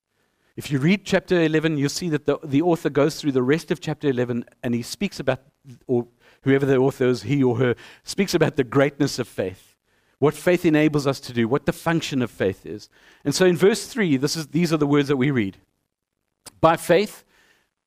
[0.56, 3.70] If you read chapter 11, you'll see that the, the author goes through the rest
[3.70, 5.42] of chapter 11 and he speaks about,
[5.86, 6.08] or
[6.42, 9.76] whoever the author is, he or her, speaks about the greatness of faith,
[10.18, 12.88] what faith enables us to do, what the function of faith is.
[13.24, 15.58] And so in verse 3, this is, these are the words that we read.
[16.60, 17.24] By faith,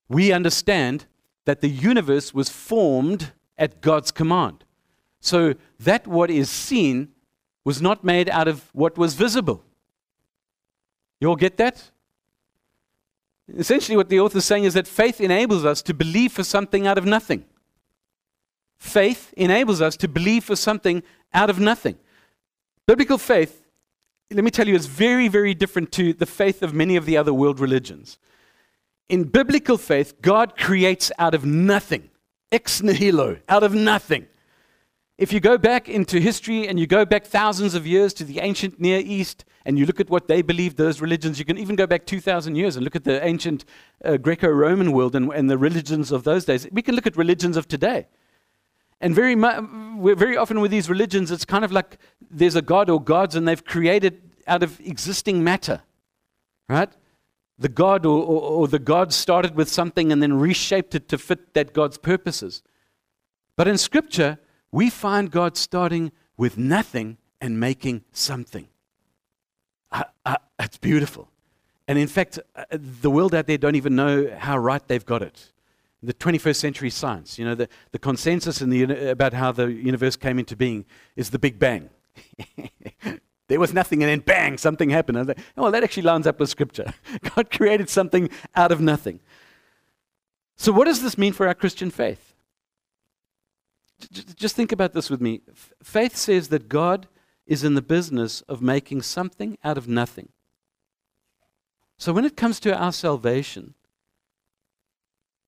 [0.09, 1.05] we understand
[1.45, 4.63] that the universe was formed at God's command.
[5.19, 7.09] So that what is seen
[7.63, 9.63] was not made out of what was visible.
[11.19, 11.91] You all get that?
[13.57, 16.87] Essentially, what the author is saying is that faith enables us to believe for something
[16.87, 17.45] out of nothing.
[18.84, 21.02] Faith enables us to believe for something
[21.34, 21.98] out of nothing.
[22.86, 23.65] Biblical faith,
[24.30, 27.15] let me tell you, is very, very different to the faith of many of the
[27.15, 28.19] other world religions.
[29.08, 32.10] In biblical faith, God creates out of nothing,
[32.52, 34.28] ex nihilo, out of nothing.
[35.17, 38.41] If you go back into history and you go back thousands of years to the
[38.41, 41.78] ancient Near East and you look at what they believed, those religions, you can even
[41.78, 43.63] go back 2,000 years and look at the ancient
[44.04, 46.67] uh, Greco Roman world and, and the religions of those days.
[46.69, 48.08] We can look at religions of today.
[49.03, 51.97] And very, mu- very often with these religions, it's kind of like
[52.31, 55.81] there's a God or gods and they've created out of existing matter,
[56.69, 56.89] right?
[57.59, 61.17] The God or, or, or the God started with something and then reshaped it to
[61.17, 62.63] fit that God's purposes.
[63.57, 64.39] But in Scripture,
[64.71, 68.69] we find God starting with nothing and making something.
[69.91, 71.27] Uh, it's beautiful.
[71.89, 75.21] And in fact, uh, the world out there don't even know how right they've got
[75.21, 75.51] it
[76.03, 80.15] the 21st century science, you know, the, the consensus in the, about how the universe
[80.15, 80.85] came into being
[81.15, 81.89] is the Big Bang.
[83.47, 85.17] there was nothing, and then bang, something happened.
[85.17, 86.93] Was like, oh, well, that actually lines up with Scripture.
[87.35, 89.21] God created something out of nothing.
[90.57, 92.33] So, what does this mean for our Christian faith?
[94.11, 95.41] Just think about this with me.
[95.81, 97.07] Faith says that God
[97.47, 100.29] is in the business of making something out of nothing.
[101.97, 103.75] So, when it comes to our salvation,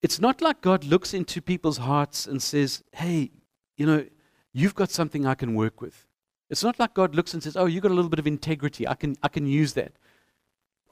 [0.02, 3.30] it's not like God looks into people's hearts and says, hey,
[3.76, 4.04] you know,
[4.52, 6.06] you've got something I can work with.
[6.48, 8.86] It's not like God looks and says, oh, you've got a little bit of integrity.
[8.86, 9.92] I can, I can use that.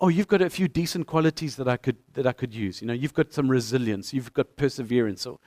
[0.00, 2.82] Oh, you've got a few decent qualities that I could, that I could use.
[2.82, 4.12] You know, you've got some resilience.
[4.12, 5.24] You've got perseverance.
[5.26, 5.38] Or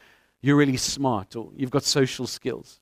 [0.42, 1.36] you're really smart.
[1.36, 2.80] Or you've got social skills.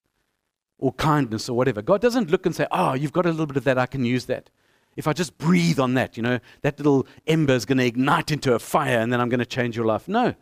[0.77, 1.81] Or kindness or whatever.
[1.81, 3.79] God doesn't look and say, oh, you've got a little bit of that.
[3.79, 4.51] I can use that.
[4.95, 8.31] If I just breathe on that, you know, that little ember is going to ignite
[8.31, 10.07] into a fire and then I'm going to change your life.
[10.07, 10.35] No,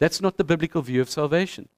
[0.00, 1.68] that's not the biblical view of salvation.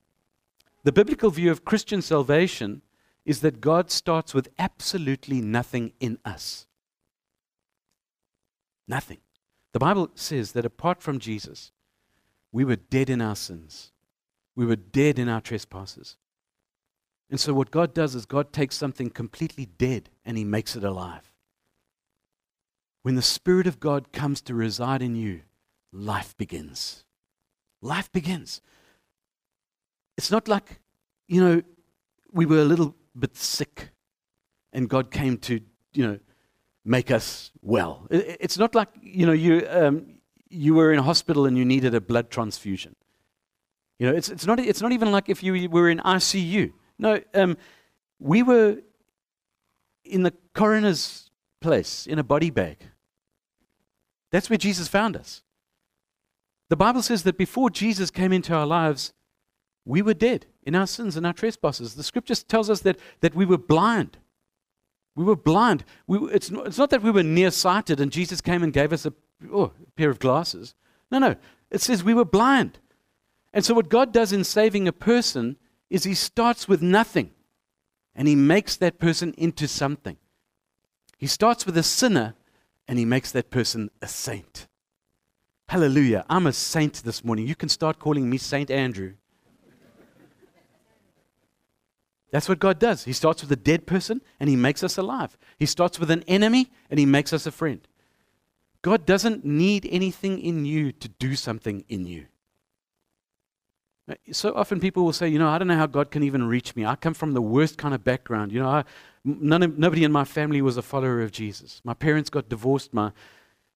[0.85, 2.83] The biblical view of Christian salvation
[3.25, 6.67] is that God starts with absolutely nothing in us.
[8.89, 9.19] Nothing.
[9.73, 11.73] The Bible says that apart from Jesus,
[12.53, 13.93] we were dead in our sins.
[14.55, 16.17] We were dead in our trespasses.
[17.31, 20.85] And so, what God does is God takes something completely dead and He makes it
[20.85, 21.33] alive.
[23.03, 25.41] When the Spirit of God comes to reside in you,
[25.93, 27.05] life begins.
[27.83, 28.63] Life begins.
[30.17, 30.81] It's not like,
[31.27, 31.63] you know,
[32.33, 33.91] we were a little bit sick
[34.73, 35.61] and God came to,
[35.93, 36.19] you know,
[36.85, 38.07] make us well.
[38.11, 41.95] It's not like, you know, you, um, you were in a hospital and you needed
[41.95, 42.95] a blood transfusion.
[43.99, 46.73] You know, it's, it's, not, it's not even like if you were in ICU.
[46.99, 47.57] No, um,
[48.19, 48.79] we were
[50.05, 52.79] in the coroner's place in a body bag.
[54.31, 55.43] That's where Jesus found us.
[56.73, 59.13] The Bible says that before Jesus came into our lives,
[59.85, 61.97] we were dead in our sins and our trespasses.
[61.97, 64.17] The scripture tells us that, that we were blind.
[65.15, 65.85] We were blind.
[66.07, 69.05] We, it's, not, it's not that we were nearsighted and Jesus came and gave us
[69.05, 69.13] a,
[69.53, 70.75] oh, a pair of glasses.
[71.11, 71.37] No, no.
[71.71, 72.79] It says we were blind.
[73.53, 75.59] And so, what God does in saving a person
[75.91, 77.33] is He starts with nothing
[78.15, 80.17] and He makes that person into something.
[81.19, 82.33] He starts with a sinner
[82.89, 84.69] and He makes that person a saint.
[85.73, 86.27] Hallelujah.
[86.29, 87.49] I'm a saint this morning.
[87.49, 89.15] You can start calling me Saint Andrew.
[92.31, 93.05] That's what God does.
[93.05, 95.39] He starts with a dead person and he makes us alive.
[95.59, 97.81] He starts with an enemy and he makes us a friend.
[98.83, 102.27] God doesn't need anything in you to do something in you.
[104.31, 106.77] So often people will say, you know, I don't know how God can even reach
[106.77, 106.85] me.
[106.85, 108.53] I come from the worst kind of background.
[108.53, 108.85] You know, I,
[109.25, 111.81] none of, nobody in my family was a follower of Jesus.
[111.83, 112.93] My parents got divorced.
[112.93, 113.13] My,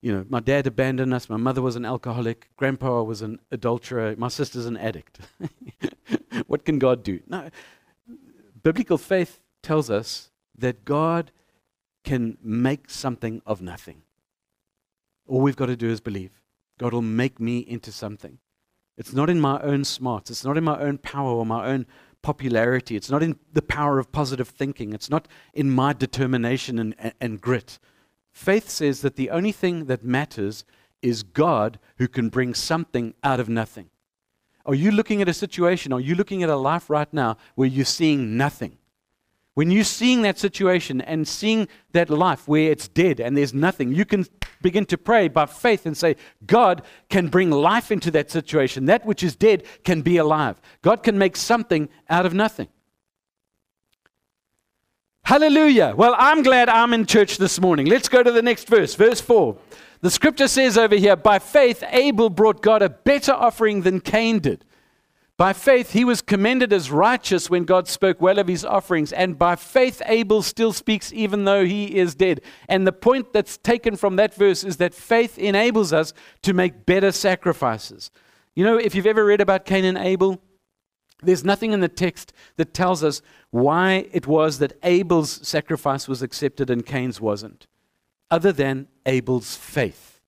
[0.07, 1.29] you know, my dad abandoned us.
[1.29, 2.49] My mother was an alcoholic.
[2.57, 4.14] Grandpa was an adulterer.
[4.16, 5.19] My sister's an addict.
[6.47, 7.19] what can God do?
[7.27, 7.51] No,
[8.62, 11.33] Biblical faith tells us that God
[12.05, 14.03] can make something of nothing.
[15.27, 16.40] All we've got to do is believe.
[16.79, 18.38] God will make me into something.
[18.97, 20.31] It's not in my own smarts.
[20.31, 21.85] It's not in my own power or my own
[22.23, 22.95] popularity.
[22.95, 24.92] It's not in the power of positive thinking.
[24.92, 27.81] It's not in my determination and, and, and grit.
[28.37, 30.66] Faith says that the only thing that matters
[31.01, 33.88] is God who can bring something out of nothing.
[34.66, 35.90] Are you looking at a situation?
[35.90, 38.77] Are you looking at a life right now where you're seeing nothing?
[39.55, 43.94] When you're seeing that situation and seeing that life where it's dead and there's nothing,
[43.94, 44.27] you can
[44.61, 48.85] begin to pray by faith and say, God can bring life into that situation.
[48.85, 50.61] That which is dead can be alive.
[50.83, 52.68] God can make something out of nothing.
[55.27, 55.93] Hallelujah.
[55.97, 57.87] Well, I'm glad I'm in church this morning.
[57.87, 59.57] Let's go to the next verse, verse 4.
[60.01, 64.39] The scripture says over here, by faith, Abel brought God a better offering than Cain
[64.39, 64.65] did.
[65.37, 69.12] By faith, he was commended as righteous when God spoke well of his offerings.
[69.12, 72.41] And by faith, Abel still speaks even though he is dead.
[72.69, 76.12] And the point that's taken from that verse is that faith enables us
[76.43, 78.12] to make better sacrifices.
[78.55, 80.41] You know, if you've ever read about Cain and Abel,
[81.22, 86.22] there's nothing in the text that tells us why it was that Abel's sacrifice was
[86.22, 87.66] accepted and Cain's wasn't
[88.31, 90.20] other than Abel's faith.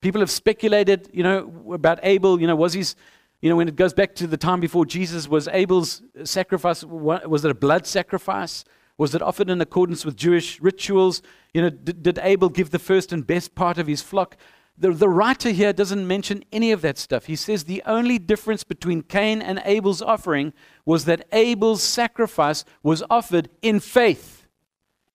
[0.00, 2.40] People have speculated, you know, about Abel.
[2.40, 2.94] You know, was his,
[3.40, 7.44] you know, when it goes back to the time before Jesus, was Abel's sacrifice, was
[7.44, 8.64] it a blood sacrifice?
[8.98, 11.22] Was it offered in accordance with Jewish rituals?
[11.52, 14.36] You know, did, did Abel give the first and best part of his flock?
[14.76, 17.26] The, the writer here doesn't mention any of that stuff.
[17.26, 20.52] He says the only difference between Cain and Abel's offering
[20.84, 24.46] was that Abel's sacrifice was offered in faith.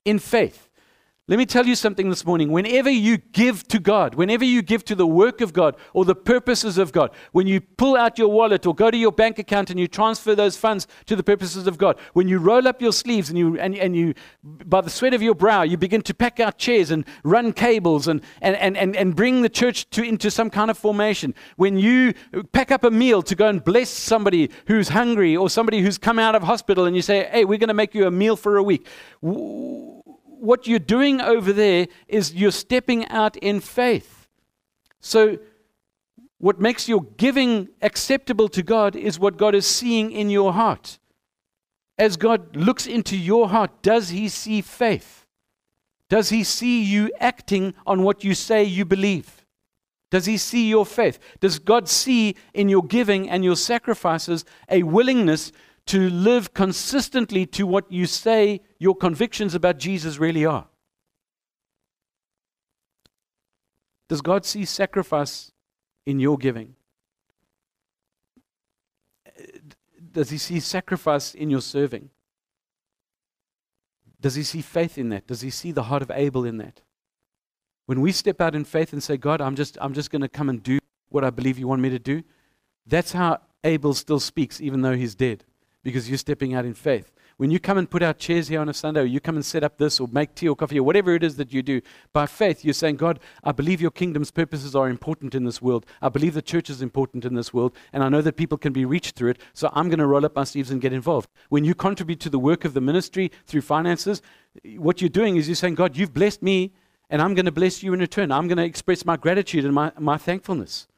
[0.06, 0.69] In faith.
[1.30, 2.52] Let me tell you something this morning.
[2.52, 6.16] Whenever you give to God, whenever you give to the work of God or the
[6.16, 9.70] purposes of God, when you pull out your wallet or go to your bank account
[9.70, 12.92] and you transfer those funds to the purposes of God, when you roll up your
[12.92, 16.16] sleeves and you, and, and you by the sweat of your brow, you begin to
[16.16, 20.02] pack out chairs and run cables and, and, and, and, and bring the church to,
[20.02, 22.12] into some kind of formation, when you
[22.54, 26.18] pack up a meal to go and bless somebody who's hungry or somebody who's come
[26.18, 28.58] out of hospital and you say, hey, we're going to make you a meal for
[28.58, 28.88] a week
[30.40, 34.28] what you're doing over there is you're stepping out in faith.
[35.02, 35.40] So,
[36.38, 40.98] what makes your giving acceptable to God is what God is seeing in your heart.
[41.98, 45.26] As God looks into your heart, does He see faith?
[46.10, 49.46] Does He see you acting on what you say you believe?
[50.12, 51.20] Does He see your faith?
[51.42, 55.52] Does God see in your giving and your sacrifices a willingness
[55.90, 60.68] to live consistently to what you say your convictions about Jesus really are.
[64.08, 65.52] Does God see sacrifice
[66.06, 66.76] in your giving?
[70.12, 72.12] Does he see sacrifice in your serving?
[74.22, 75.26] Does he see faith in that?
[75.26, 76.82] Does he see the heart of Abel in that?
[77.88, 80.30] When we step out in faith and say, God, I'm just, I'm just going to
[80.30, 80.78] come and do
[81.10, 82.22] what I believe you want me to do,
[82.86, 85.46] that's how Abel still speaks, even though he's dead,
[85.84, 87.12] because you're stepping out in faith.
[87.38, 89.46] When you come and put out chairs here on a Sunday, or you come and
[89.46, 91.80] set up this, or make tea or coffee, or whatever it is that you do,
[92.12, 95.86] by faith, you're saying, God, I believe your kingdom's purposes are important in this world.
[96.02, 98.74] I believe the church is important in this world, and I know that people can
[98.74, 101.30] be reached through it, so I'm going to roll up my sleeves and get involved.
[101.48, 104.22] When you contribute to the work of the ministry through finances,
[104.76, 106.74] what you're doing is you're saying, God, you've blessed me,
[107.10, 108.34] and I'm going to bless you in return.
[108.34, 110.90] I'm going to express my gratitude and my, my thankfulness.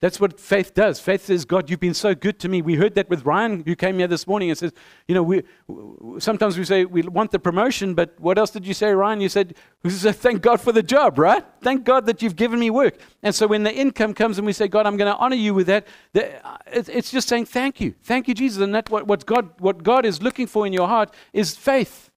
[0.00, 0.98] That's what faith does.
[0.98, 2.62] Faith says, God, you've been so good to me.
[2.62, 4.72] We heard that with Ryan, who came here this morning and says,
[5.06, 5.42] You know, we,
[6.18, 9.20] sometimes we say we want the promotion, but what else did you say, Ryan?
[9.20, 11.44] You said, Thank God for the job, right?
[11.60, 12.98] Thank God that you've given me work.
[13.22, 15.52] And so when the income comes and we say, God, I'm going to honor you
[15.52, 17.94] with that, it's just saying, Thank you.
[18.02, 18.62] Thank you, Jesus.
[18.62, 22.10] And that what, what, God, what God is looking for in your heart is faith.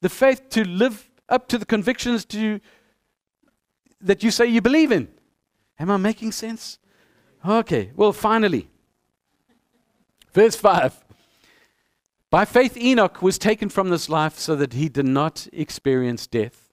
[0.00, 2.60] The faith to live up to the convictions to,
[4.00, 5.08] that you say you believe in.
[5.80, 6.78] Am I making sense?
[7.46, 8.68] Okay, well, finally,
[10.32, 11.04] verse 5.
[12.28, 16.68] By faith, Enoch was taken from this life so that he did not experience death.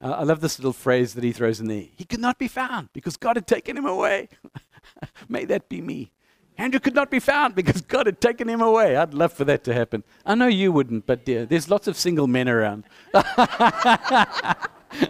[0.00, 1.84] Uh, I love this little phrase that he throws in there.
[1.94, 4.28] He could not be found because God had taken him away.
[5.28, 6.12] May that be me.
[6.58, 8.96] Andrew could not be found because God had taken him away.
[8.96, 10.04] I'd love for that to happen.
[10.24, 12.84] I know you wouldn't, but dear, there's lots of single men around.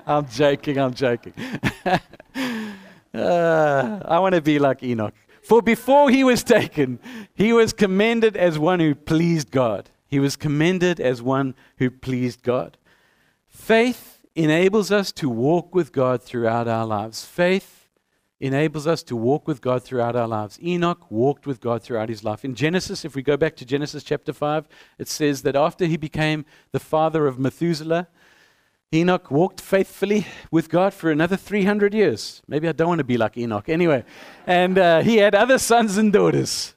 [0.07, 1.35] I'm joking, I'm joking.
[3.15, 5.15] Uh, I want to be like Enoch.
[5.43, 7.01] For before he was taken,
[7.35, 9.91] he was commended as one who pleased God.
[10.07, 12.77] He was commended as one who pleased God.
[13.49, 17.25] Faith enables us to walk with God throughout our lives.
[17.25, 17.89] Faith
[18.41, 20.59] enables us to walk with God throughout our lives.
[20.63, 22.45] Enoch walked with God throughout his life.
[22.45, 24.67] In Genesis, if we go back to Genesis chapter 5,
[24.99, 28.09] it says that after he became the father of Methuselah,
[28.95, 32.43] Enoch walked faithfully with God for another 300 years.
[32.47, 33.69] Maybe I don't want to be like Enoch.
[33.71, 34.05] Anyway,
[34.47, 36.75] and uh, he had other sons and daughters.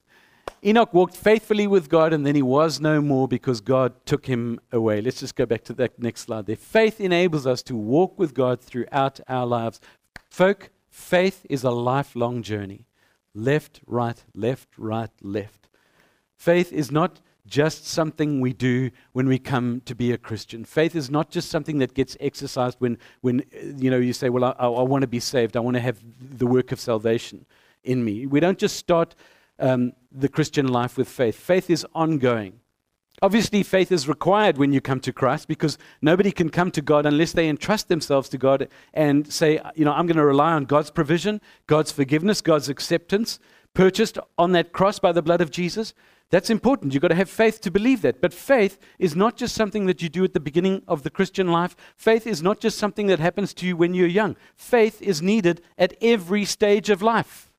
[0.64, 4.62] Enoch walked faithfully with God and then he was no more because God took him
[4.72, 5.02] away.
[5.02, 6.56] Let's just go back to that next slide there.
[6.56, 9.82] Faith enables us to walk with God throughout our lives.
[10.30, 12.86] Folk, faith is a lifelong journey.
[13.34, 15.68] Left, right, left, right, left.
[16.38, 20.66] Faith is not just something we do when we come to be a Christian.
[20.66, 23.44] Faith is not just something that gets exercised when, when
[23.78, 25.56] you know, you say, Well, I, I want to be saved.
[25.56, 27.46] I want to have the work of salvation
[27.84, 28.26] in me.
[28.26, 29.16] We don't just start
[29.60, 32.60] um, the Christian life with faith, faith is ongoing.
[33.22, 37.06] Obviously, faith is required when you come to Christ because nobody can come to God
[37.06, 40.66] unless they entrust themselves to God and say, you know, I'm going to rely on
[40.66, 43.40] God's provision, God's forgiveness, God's acceptance,
[43.74, 45.94] purchased on that cross by the blood of Jesus.
[46.32, 46.94] That's important.
[46.94, 48.20] You've got to have faith to believe that.
[48.20, 51.48] But faith is not just something that you do at the beginning of the Christian
[51.48, 51.76] life.
[51.96, 54.36] Faith is not just something that happens to you when you're young.
[54.56, 57.52] Faith is needed at every stage of life.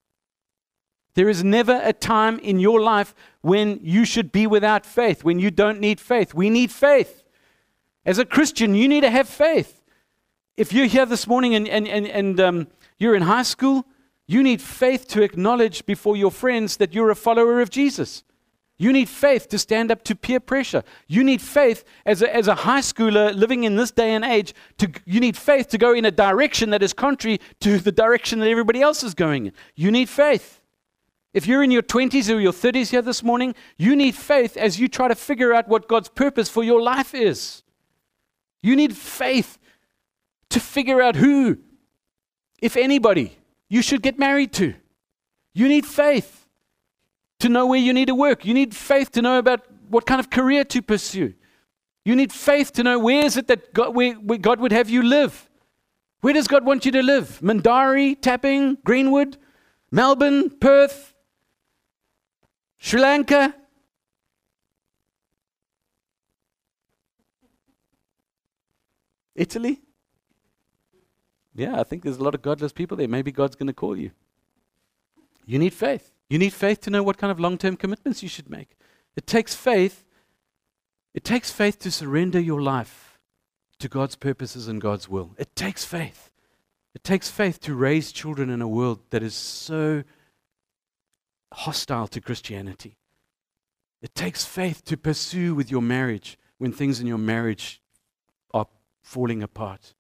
[1.14, 5.39] There is never a time in your life when you should be without faith, when
[5.39, 6.35] you don't need faith.
[6.35, 7.23] We need faith.
[8.05, 9.81] As a Christian, you need to have faith.
[10.57, 13.87] If you're here this morning and, and, and, and um, you're in high school,
[14.27, 18.25] you need faith to acknowledge before your friends that you're a follower of Jesus.
[18.79, 20.83] You need faith to stand up to peer pressure.
[21.07, 24.55] You need faith as a, as a high schooler living in this day and age.
[24.79, 28.39] To, you need faith to go in a direction that is contrary to the direction
[28.41, 29.53] that everybody else is going in.
[29.74, 30.61] You need faith.
[31.33, 34.79] If you're in your 20s or your 30s here this morning, you need faith as
[34.79, 37.62] you try to figure out what God's purpose for your life is.
[38.62, 39.59] You need faith
[40.51, 41.59] to figure out who,
[42.61, 44.74] if anybody, you should get married to.
[45.55, 46.45] You need faith
[47.47, 48.44] to know where you need to work.
[48.44, 51.34] You need faith to know about what kind of career to pursue.
[52.05, 54.90] You need faith to know where is it that God, where, where God would have
[54.90, 55.49] you live.
[56.20, 57.40] Where does God want you to live?
[57.42, 59.36] Mindarie, Tapping, Greenwood,
[59.90, 61.14] Melbourne, Perth,
[62.78, 63.55] Sri Lanka?
[69.34, 69.80] Italy?
[71.55, 73.09] Yeah, I think there's a lot of godless people there.
[73.09, 74.11] Maybe God's going to call you.
[75.44, 76.12] You need faith.
[76.29, 78.77] You need faith to know what kind of long term commitments you should make.
[79.16, 80.05] It takes faith.
[81.14, 83.18] It takes faith to surrender your life
[83.79, 85.35] to God's purposes and God's will.
[85.39, 86.31] It takes faith.
[86.95, 90.03] It takes faith to raise children in a world that is so
[91.53, 92.97] hostile to Christianity.
[94.03, 97.83] It takes faith to pursue with your marriage when things in your marriage
[98.53, 98.66] are
[99.03, 99.95] falling apart.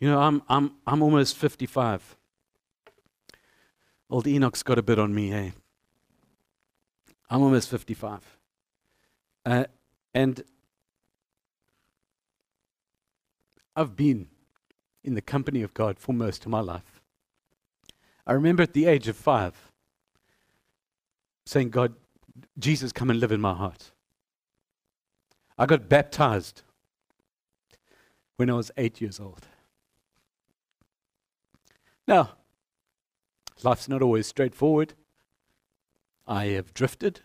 [0.00, 2.16] You know, I'm, I'm, I'm almost 55.
[4.14, 5.54] Old Enoch's got a bit on me, hey?
[7.28, 8.20] I'm almost 55.
[9.44, 9.64] Uh,
[10.14, 10.44] and
[13.74, 14.28] I've been
[15.02, 17.02] in the company of God for most of my life.
[18.24, 19.72] I remember at the age of five
[21.44, 21.92] saying, God,
[22.56, 23.90] Jesus, come and live in my heart.
[25.58, 26.62] I got baptized
[28.36, 29.48] when I was eight years old.
[32.06, 32.36] Now,
[33.62, 34.94] life's not always straightforward.
[36.26, 37.20] I have drifted.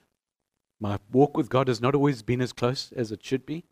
[0.80, 3.66] My walk with God has not always been as close as it should be.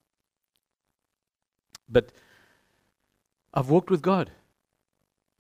[1.88, 2.12] But
[3.54, 4.32] I've walked with God.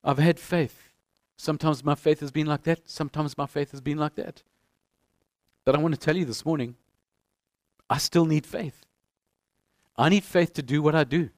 [0.03, 0.89] I've had faith.
[1.38, 2.89] Sometimes my faith has been like that.
[2.89, 4.43] Sometimes my faith has been like that.
[5.65, 6.76] But I want to tell you this morning
[7.89, 8.86] I still need faith.
[9.97, 11.30] I need faith to do what I do.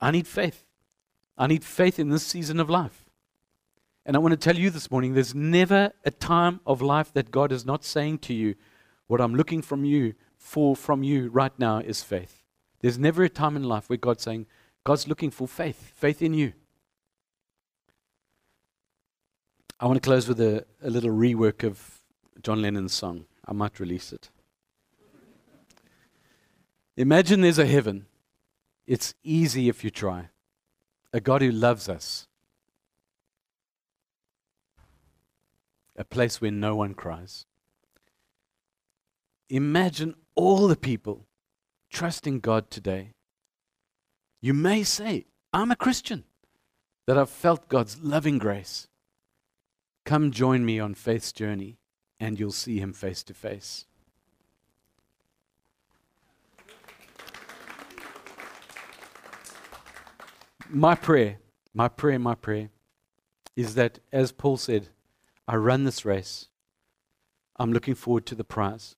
[0.00, 0.64] I need faith.
[1.36, 3.01] I need faith in this season of life.
[4.04, 7.30] And I want to tell you this morning there's never a time of life that
[7.30, 8.56] God is not saying to you,
[9.06, 12.42] What I'm looking from you for from you right now is faith.
[12.80, 14.46] There's never a time in life where God's saying,
[14.84, 16.52] God's looking for faith, faith in you.
[19.78, 22.00] I want to close with a, a little rework of
[22.42, 23.26] John Lennon's song.
[23.46, 24.30] I might release it.
[26.96, 28.06] Imagine there's a heaven.
[28.86, 30.28] It's easy if you try.
[31.12, 32.26] A God who loves us.
[35.96, 37.46] A place where no one cries.
[39.48, 41.26] Imagine all the people
[41.90, 43.12] trusting God today
[44.44, 46.24] you may say, I'm a Christian,
[47.06, 48.88] that I've felt God's loving grace.
[50.04, 51.78] Come join me on faith's journey,
[52.18, 53.86] and you'll see Him face to face.
[60.68, 61.38] My prayer,
[61.72, 62.70] my prayer, my prayer
[63.54, 64.88] is that, as Paul said,
[65.46, 66.48] I run this race.
[67.56, 68.96] I'm looking forward to the prize.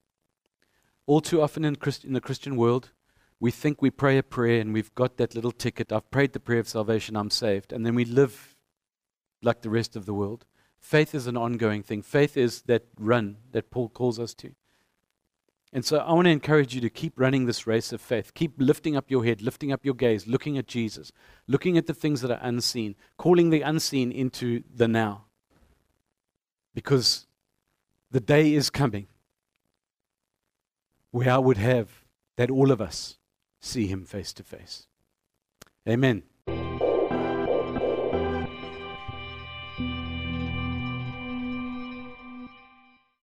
[1.07, 2.93] All too often in, Christ- in the Christian world,
[3.41, 5.93] we think we pray a prayer and we've got that little ticket.
[5.93, 7.73] I've prayed the prayer of salvation, I'm saved.
[7.73, 8.55] And then we live
[9.43, 10.47] like the rest of the world.
[10.79, 12.03] Faith is an ongoing thing.
[12.03, 14.55] Faith is that run that Paul calls us to.
[15.73, 18.33] And so I want to encourage you to keep running this race of faith.
[18.35, 21.11] Keep lifting up your head, lifting up your gaze, looking at Jesus,
[21.49, 25.25] looking at the things that are unseen, calling the unseen into the now.
[26.75, 27.27] Because
[28.11, 29.07] the day is coming
[31.11, 32.05] where I would have
[32.37, 33.19] that all of us
[33.61, 34.87] see him face to face.
[35.89, 36.25] Amen.